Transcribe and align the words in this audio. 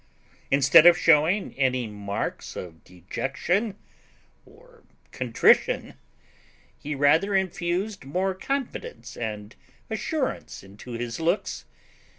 Instead 0.49 0.87
of 0.87 0.97
shewing 0.97 1.53
any 1.59 1.85
marks 1.85 2.55
of 2.55 2.83
dejection 2.83 3.75
or 4.47 4.81
contrition, 5.11 5.93
he 6.75 6.95
rather 6.95 7.35
infused 7.35 8.03
more 8.03 8.33
confidence 8.33 9.15
and 9.15 9.55
assurance 9.91 10.63
into 10.63 10.93
his 10.93 11.19
looks. 11.19 11.65